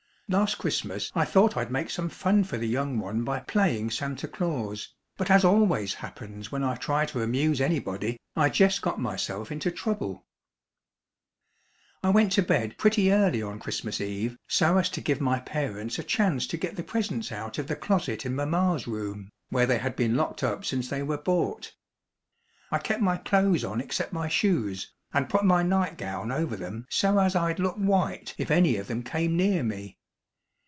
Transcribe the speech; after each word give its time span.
Last 0.33 0.55
Christmas 0.59 1.11
I 1.13 1.25
thought 1.25 1.57
I'd 1.57 1.73
make 1.73 1.89
some 1.89 2.07
fun 2.07 2.45
for 2.45 2.55
the 2.57 2.65
young 2.65 2.99
one 2.99 3.25
by 3.25 3.41
playing 3.41 3.89
Santa 3.91 4.29
Claus, 4.29 4.95
but 5.17 5.29
as 5.29 5.43
always 5.43 5.95
happens 5.95 6.49
when 6.49 6.63
I 6.63 6.77
try 6.77 7.05
to 7.07 7.21
amuse 7.21 7.59
anybody 7.59 8.17
I 8.33 8.45
jes' 8.49 8.79
got 8.79 8.97
myself 8.97 9.51
into 9.51 9.71
trouble. 9.71 10.23
I 12.01 12.11
went 12.11 12.31
to 12.31 12.41
bed 12.41 12.77
pretty 12.77 13.11
early 13.11 13.41
on 13.43 13.59
Christmas 13.59 13.99
Eve 13.99 14.37
so 14.47 14.77
as 14.77 14.87
to 14.91 15.01
give 15.01 15.19
my 15.19 15.41
parents 15.41 15.99
a 15.99 16.03
chance 16.03 16.47
to 16.47 16.55
get 16.55 16.77
the 16.77 16.81
presents 16.83 17.33
out 17.33 17.57
of 17.57 17.67
the 17.67 17.75
closet 17.75 18.25
in 18.25 18.33
mamma's 18.33 18.87
room, 18.87 19.31
where 19.49 19.65
they 19.65 19.79
had 19.79 19.97
been 19.97 20.15
locked 20.15 20.43
up 20.45 20.63
since 20.63 20.87
they 20.89 21.03
were 21.03 21.17
bought. 21.17 21.73
I 22.71 22.77
kep' 22.79 23.01
my 23.01 23.17
clo'es 23.17 23.65
on 23.65 23.81
except 23.81 24.13
my 24.13 24.29
shoes, 24.29 24.93
and 25.13 25.27
put 25.27 25.43
my 25.43 25.61
nightgown 25.61 26.31
over 26.31 26.55
them 26.55 26.85
so 26.89 27.19
as 27.19 27.35
I'd 27.35 27.59
look 27.59 27.75
white 27.75 28.33
if 28.37 28.49
any 28.49 28.77
of 28.77 28.87
them 28.87 29.03
came 29.03 29.35
near 29.35 29.61
me. 29.61 29.97